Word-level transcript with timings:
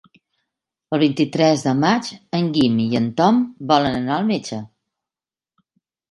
El 0.95 0.99
vint-i-tres 1.01 1.65
de 1.65 1.73
maig 1.81 2.07
en 2.37 2.47
Guim 2.55 2.79
i 2.83 2.87
en 2.99 3.09
Tom 3.19 3.41
volen 3.73 3.99
anar 3.99 4.15
al 4.17 4.25
metge. 4.31 4.59